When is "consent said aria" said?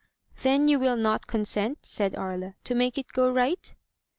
1.27-2.55